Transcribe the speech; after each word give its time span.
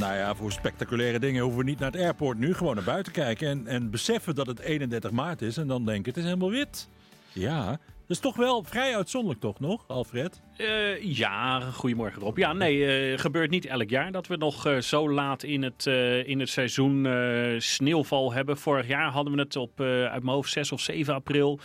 Nou 0.00 0.14
ja, 0.14 0.34
voor 0.34 0.52
spectaculaire 0.52 1.18
dingen 1.18 1.42
hoeven 1.42 1.58
we 1.58 1.70
niet 1.70 1.78
naar 1.78 1.90
het 1.90 2.00
airport 2.00 2.38
nu. 2.38 2.54
Gewoon 2.54 2.74
naar 2.74 2.84
buiten 2.84 3.12
kijken 3.12 3.48
en, 3.48 3.66
en 3.66 3.90
beseffen 3.90 4.34
dat 4.34 4.46
het 4.46 4.58
31 4.58 5.10
maart 5.10 5.42
is. 5.42 5.56
En 5.56 5.66
dan 5.66 5.84
denken, 5.84 6.04
het 6.04 6.16
is 6.16 6.24
helemaal 6.24 6.50
wit. 6.50 6.88
Ja, 7.32 7.78
dat 8.10 8.18
is 8.18 8.30
toch 8.30 8.36
wel 8.36 8.62
vrij 8.64 8.96
uitzonderlijk 8.96 9.40
toch 9.40 9.60
nog, 9.60 9.84
Alfred? 9.86 10.40
Uh, 10.56 11.02
ja, 11.02 11.60
goedemorgen 11.60 12.22
Rob. 12.22 12.38
Ja, 12.38 12.52
nee, 12.52 13.10
uh, 13.12 13.18
gebeurt 13.18 13.50
niet 13.50 13.66
elk 13.66 13.90
jaar 13.90 14.12
dat 14.12 14.26
we 14.26 14.36
nog 14.36 14.66
uh, 14.66 14.78
zo 14.78 15.10
laat 15.10 15.42
in 15.42 15.62
het, 15.62 15.86
in 16.26 16.40
het 16.40 16.48
seizoen 16.48 17.08
sneeuwval 17.58 18.32
hebben. 18.32 18.56
Vorig 18.56 18.86
jaar 18.86 19.10
hadden 19.10 19.32
we 19.32 19.40
het 19.40 19.56
op 19.56 19.80
uit 19.80 20.22
mijn 20.22 20.36
hoofd 20.36 20.52
6 20.52 20.72
of 20.72 20.80
7 20.80 21.14
april. 21.14 21.60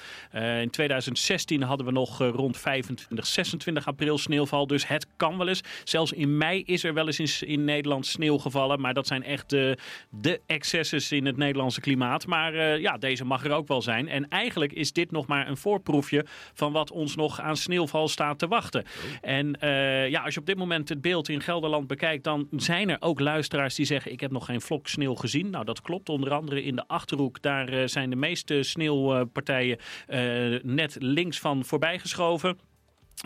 in 0.62 0.70
2016 0.70 1.62
hadden 1.62 1.86
we 1.86 1.92
nog 1.92 2.18
rond 2.18 2.58
25, 2.58 3.26
26 3.26 3.88
april 3.88 4.18
sneeuwval. 4.18 4.68
Dus 4.68 4.88
het 4.88 5.08
kan 5.18 5.38
wel 5.38 5.48
eens. 5.48 5.62
Zelfs 5.84 6.12
in 6.12 6.38
mei 6.38 6.64
is 6.66 6.84
er 6.84 6.94
wel 6.94 7.08
eens 7.08 7.42
in, 7.42 7.48
in 7.48 7.64
Nederland 7.64 8.06
sneeuw 8.06 8.38
gevallen. 8.38 8.82
Maar 8.82 8.94
dat 8.94 9.08
zijn 9.08 9.24
echt 9.24 9.50
de, 9.50 9.78
de 10.10 10.42
excesses 10.46 11.12
in 11.12 11.26
het 11.26 11.38
Nederlandse 11.38 11.82
klimaat. 11.82 12.28
Maar 12.28 12.80
ja, 12.80 12.98
deze 12.98 13.26
mag 13.26 13.46
er 13.46 13.52
ook 13.52 13.68
wel 13.68 13.82
zijn. 13.82 14.08
En 14.08 14.30
eigenlijk 14.30 14.74
is 14.74 14.94
dit 14.94 15.12
nog 15.12 15.28
maar 15.28 15.48
een 15.48 15.58
voorproefje 15.58 16.26
van 16.54 16.72
wat 16.72 16.92
ons 16.92 17.16
nog 17.16 17.42
aan 17.42 17.58
sneeuwval 17.58 18.08
staat 18.08 18.40
te 18.40 18.48
wachten. 18.48 18.86
En 19.22 19.58
uh, 19.64 20.10
ja, 20.10 20.22
als 20.22 20.34
je 20.34 20.40
op 20.40 20.46
dit 20.46 20.58
moment 20.58 20.90
het 20.90 21.02
beeld 21.02 21.30
in 21.30 21.42
Gelderland 21.42 21.88
bekijkt, 21.88 22.24
dan 22.24 22.48
zijn 22.52 22.90
er 22.90 22.98
ook 23.00 23.20
luisteraars 23.20 23.76
die 23.76 23.86
zeggen: 23.86 24.12
Ik 24.12 24.20
heb 24.20 24.32
nog 24.32 24.46
geen 24.46 24.62
vlok 24.62 24.88
sneeuw 24.88 25.16
gezien. 25.16 25.50
Nou, 25.50 25.66
dat 25.66 25.82
klopt. 25.82 26.10
Onder 26.10 26.34
andere 26.34 26.64
in 26.64 26.76
de 26.76 26.88
achterhoek, 26.88 27.42
daar 27.42 27.74
uh, 27.74 27.88
zijn 27.88 28.10
de 28.10 28.16
meeste 28.16 28.64
sneeuwpartijen 28.64 29.78
uh, 30.10 30.60
net 30.64 30.96
links 31.00 31.40
van 31.40 31.66
voorbij 31.66 32.00
geschoven. 32.00 32.58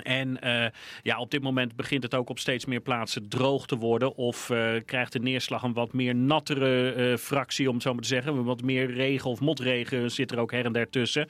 En 0.03 0.37
uh, 0.43 0.65
ja, 1.03 1.19
op 1.19 1.31
dit 1.31 1.41
moment 1.41 1.75
begint 1.75 2.03
het 2.03 2.15
ook 2.15 2.29
op 2.29 2.39
steeds 2.39 2.65
meer 2.65 2.79
plaatsen 2.79 3.29
droog 3.29 3.65
te 3.65 3.75
worden. 3.75 4.15
Of 4.15 4.49
uh, 4.49 4.71
krijgt 4.85 5.13
de 5.13 5.19
neerslag 5.19 5.63
een 5.63 5.73
wat 5.73 5.93
meer 5.93 6.15
nattere 6.15 6.95
uh, 6.95 7.17
fractie, 7.17 7.67
om 7.67 7.73
het 7.73 7.83
zo 7.83 7.93
maar 7.93 8.01
te 8.01 8.07
zeggen. 8.07 8.43
Wat 8.43 8.61
meer 8.61 8.91
regen 8.91 9.29
of 9.29 9.39
motregen 9.39 10.11
zit 10.11 10.31
er 10.31 10.39
ook 10.39 10.51
her 10.51 10.65
en 10.65 10.71
der 10.71 10.89
tussen. 10.89 11.27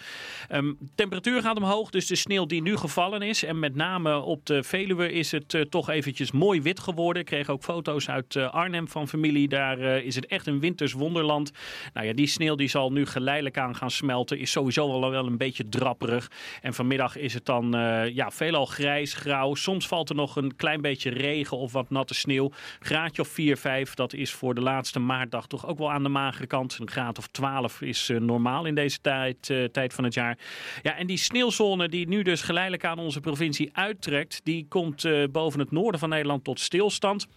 Um, 0.51 0.77
temperatuur 0.95 1.41
gaat 1.41 1.57
omhoog, 1.57 1.89
dus 1.89 2.07
de 2.07 2.15
sneeuw 2.15 2.45
die 2.45 2.61
nu 2.61 2.77
gevallen 2.77 3.21
is. 3.21 3.43
En 3.43 3.59
met 3.59 3.75
name 3.75 4.19
op 4.19 4.45
de 4.45 4.63
Veluwe 4.63 5.11
is 5.11 5.31
het 5.31 5.65
toch 5.69 5.89
eventjes 5.89 6.31
mooi 6.31 6.61
wit 6.61 6.79
geworden. 6.79 7.21
Ik 7.21 7.27
kreeg 7.27 7.49
ook 7.49 7.63
foto's 7.63 8.09
uit 8.09 8.35
Arnhem 8.35 8.87
van 8.87 9.07
familie. 9.07 9.47
Daar 9.47 9.79
is 9.79 10.15
het 10.15 10.25
echt 10.25 10.47
een 10.47 10.59
winters 10.59 10.93
wonderland. 10.93 11.51
Nou 11.93 12.07
ja, 12.07 12.13
die 12.13 12.27
sneeuw 12.27 12.55
die 12.55 12.69
zal 12.69 12.91
nu 12.91 13.05
geleidelijk 13.05 13.57
aan 13.57 13.75
gaan 13.75 13.91
smelten. 13.91 14.39
Is 14.39 14.51
sowieso 14.51 14.99
wel, 14.99 15.11
wel 15.11 15.25
een 15.25 15.37
beetje 15.37 15.69
drapperig. 15.69 16.31
En 16.61 16.73
vanmiddag 16.73 17.17
is 17.17 17.33
het 17.33 17.45
dan 17.45 17.71
ja, 18.13 18.31
veel 18.31 18.48
veelal 18.49 18.65
grijs, 18.65 19.13
grauw. 19.13 19.55
Soms 19.55 19.87
valt 19.87 20.09
er 20.09 20.15
nog 20.15 20.35
een 20.35 20.55
klein 20.55 20.81
beetje 20.81 21.09
regen 21.09 21.57
of 21.57 21.71
wat 21.71 21.89
natte 21.89 22.13
sneeuw. 22.13 22.51
Graadje 22.79 23.21
of 23.21 23.27
4, 23.27 23.57
5, 23.57 23.93
dat 23.93 24.13
is 24.13 24.31
voor 24.31 24.55
de 24.55 24.61
laatste 24.61 24.99
maartdag 24.99 25.47
toch 25.47 25.67
ook 25.67 25.77
wel 25.77 25.91
aan 25.91 26.03
de 26.03 26.09
magere 26.09 26.47
kant. 26.47 26.77
Een 26.79 26.89
graad 26.89 27.17
of 27.17 27.27
12 27.27 27.81
is 27.81 28.09
uh, 28.09 28.19
normaal 28.19 28.65
in 28.65 28.75
deze 28.75 29.01
tijd, 29.01 29.49
uh, 29.49 29.63
tijd 29.63 29.93
van 29.93 30.03
het 30.03 30.13
jaar. 30.13 30.37
Ja, 30.81 30.95
en 30.95 31.07
die 31.07 31.17
sneeuwzone 31.17 31.89
die 31.89 32.07
nu 32.07 32.21
dus 32.21 32.41
geleidelijk 32.41 32.85
aan 32.85 32.99
onze 32.99 33.19
provincie 33.19 33.69
uittrekt, 33.73 34.41
die 34.43 34.65
komt 34.69 35.03
uh, 35.03 35.27
boven 35.31 35.59
het 35.59 35.71
noorden 35.71 35.99
van 35.99 36.09
Nederland 36.09 36.43
tot 36.43 36.59
stilstand. 36.59 37.27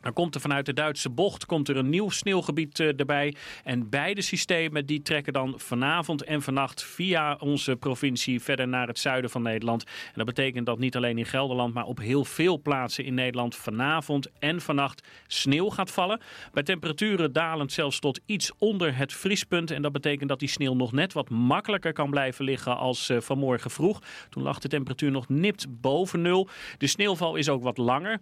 Dan 0.00 0.12
komt 0.12 0.34
er 0.34 0.40
vanuit 0.40 0.66
de 0.66 0.72
Duitse 0.72 1.10
bocht 1.10 1.46
komt 1.46 1.68
er 1.68 1.76
een 1.76 1.88
nieuw 1.88 2.10
sneeuwgebied 2.10 2.78
uh, 2.78 2.98
erbij. 2.98 3.34
En 3.64 3.88
beide 3.88 4.22
systemen 4.22 4.86
die 4.86 5.02
trekken 5.02 5.32
dan 5.32 5.54
vanavond 5.56 6.24
en 6.24 6.42
vannacht 6.42 6.82
via 6.82 7.36
onze 7.40 7.76
provincie 7.76 8.40
verder 8.40 8.68
naar 8.68 8.86
het 8.86 8.98
zuiden 8.98 9.30
van 9.30 9.42
Nederland. 9.42 9.84
En 9.84 10.12
dat 10.14 10.26
betekent 10.26 10.66
dat 10.66 10.78
niet 10.78 10.96
alleen 10.96 11.18
in 11.18 11.26
Gelderland, 11.26 11.74
maar 11.74 11.84
op 11.84 11.98
heel 11.98 12.24
veel 12.24 12.60
plaatsen 12.60 13.04
in 13.04 13.14
Nederland 13.14 13.56
vanavond 13.56 14.30
en 14.38 14.60
vannacht 14.60 15.06
sneeuw 15.26 15.68
gaat 15.68 15.90
vallen. 15.90 16.20
Bij 16.52 16.62
temperaturen 16.62 17.32
dalend 17.32 17.72
zelfs 17.72 17.98
tot 17.98 18.20
iets 18.26 18.52
onder 18.58 18.96
het 18.96 19.12
vriespunt. 19.12 19.70
En 19.70 19.82
dat 19.82 19.92
betekent 19.92 20.28
dat 20.28 20.38
die 20.38 20.48
sneeuw 20.48 20.74
nog 20.74 20.92
net 20.92 21.12
wat 21.12 21.30
makkelijker 21.30 21.92
kan 21.92 22.10
blijven 22.10 22.44
liggen 22.44 22.76
als 22.76 23.10
uh, 23.10 23.20
vanmorgen 23.20 23.70
vroeg. 23.70 24.02
Toen 24.30 24.42
lag 24.42 24.58
de 24.58 24.68
temperatuur 24.68 25.10
nog 25.10 25.28
nipt 25.28 25.80
boven 25.80 26.22
nul. 26.22 26.48
De 26.78 26.86
sneeuwval 26.86 27.36
is 27.36 27.48
ook 27.48 27.62
wat 27.62 27.78
langer. 27.78 28.20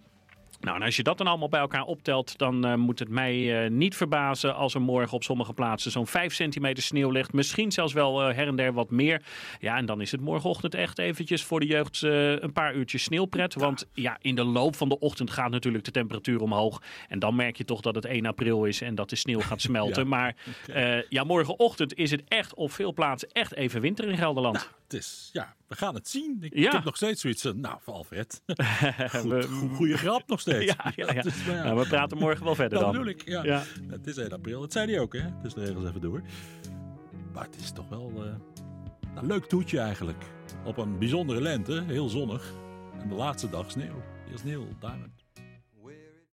Nou, 0.61 0.77
en 0.77 0.83
als 0.83 0.97
je 0.97 1.03
dat 1.03 1.19
dan 1.19 1.27
allemaal 1.27 1.49
bij 1.49 1.61
elkaar 1.61 1.85
optelt, 1.85 2.39
dan 2.39 2.67
uh, 2.67 2.75
moet 2.75 2.99
het 2.99 3.09
mij 3.09 3.65
uh, 3.65 3.71
niet 3.71 3.97
verbazen 3.97 4.55
als 4.55 4.75
er 4.75 4.81
morgen 4.81 5.13
op 5.13 5.23
sommige 5.23 5.53
plaatsen 5.53 5.91
zo'n 5.91 6.07
5 6.07 6.35
centimeter 6.35 6.83
sneeuw 6.83 7.11
ligt. 7.11 7.33
Misschien 7.33 7.73
zelfs 7.73 7.93
wel 7.93 8.29
uh, 8.29 8.35
her 8.35 8.47
en 8.47 8.57
der 8.57 8.73
wat 8.73 8.91
meer. 8.91 9.23
Ja, 9.61 9.77
en 9.77 9.87
dan 9.87 10.01
is 10.01 10.13
het 10.13 10.21
morgenochtend 10.21 10.75
echt 10.75 10.99
eventjes 10.99 11.45
voor 11.45 11.61
de 11.61 11.67
jeugd 11.67 12.03
een 12.03 12.53
paar 12.53 12.75
uurtjes 12.75 13.03
sneeuwpret. 13.03 13.55
Want 13.55 13.87
ja, 13.95 14.19
in 14.21 14.35
de 14.35 14.45
loop 14.45 14.77
van 14.77 14.89
de 14.89 14.99
ochtend 14.99 15.31
gaat 15.31 15.51
natuurlijk 15.51 15.85
de 15.85 15.91
temperatuur 15.91 16.41
omhoog. 16.41 16.83
En 17.09 17.19
dan 17.19 17.35
merk 17.35 17.57
je 17.57 17.65
toch 17.65 17.81
dat 17.81 17.95
het 17.95 18.05
1 18.05 18.27
april 18.27 18.65
is 18.65 18.81
en 18.81 18.95
dat 18.95 19.11
de 19.11 19.17
sneeuw 19.17 19.41
gaat 19.41 19.61
smelten. 19.71 20.03
ja. 20.03 20.09
Maar 20.09 20.37
ja, 21.09 21.25
morgenochtend 21.25 21.95
is 21.95 22.11
het 22.11 22.23
echt 22.29 22.55
op 22.55 22.73
veel 22.73 22.93
plaatsen 22.93 23.29
echt 23.33 23.55
even 23.55 23.81
winter 23.81 24.09
in 24.09 24.17
Gelderland. 24.17 24.57
Nou, 24.57 24.67
is, 24.93 25.31
ja, 25.33 25.57
we 25.67 25.77
gaan 25.77 25.95
het 25.95 26.09
zien. 26.09 26.39
Ik, 26.41 26.55
ja. 26.55 26.67
ik 26.67 26.73
heb 26.73 26.85
nog 26.85 26.97
steeds 26.97 27.21
zoiets 27.21 27.43
van, 27.43 27.61
nou, 27.61 27.79
Alfred. 27.85 28.43
Goed, 29.21 29.45
goede 29.75 29.97
grap 29.97 30.29
nog 30.29 30.41
steeds. 30.41 30.65
Ja, 30.75 30.93
ja, 30.97 31.13
ja. 31.13 31.23
Dus, 31.33 31.45
nou, 31.47 31.79
we 31.79 31.87
praten 31.87 32.19
morgen 32.19 32.45
wel 32.45 32.55
verder 32.55 32.79
dat 32.79 32.81
dan. 32.81 32.93
bedoel 32.93 33.07
ik, 33.09 33.29
ja. 33.29 33.63
Het 33.87 34.07
is 34.07 34.17
1 34.17 34.33
april, 34.33 34.61
dat 34.61 34.73
zei 34.73 34.91
hij 34.91 35.01
ook, 35.01 35.13
hè? 35.13 35.41
Dus 35.43 35.55
de 35.55 35.65
regels 35.65 35.85
even 35.85 36.01
door. 36.01 36.23
Maar 37.33 37.45
het 37.45 37.57
is 37.61 37.73
toch 37.73 37.89
wel 37.89 38.13
uh, 38.17 38.33
een 39.15 39.27
leuk 39.27 39.45
toetje 39.45 39.79
eigenlijk. 39.79 40.25
Op 40.65 40.77
een 40.77 40.99
bijzondere 40.99 41.41
lente, 41.41 41.83
heel 41.87 42.09
zonnig. 42.09 42.53
En 43.01 43.09
de 43.09 43.15
laatste 43.15 43.51
dag 43.51 43.71
sneeuw. 43.71 44.03
Heel 44.29 44.39
sneeuw, 44.39 44.67
Diamond. 44.81 45.22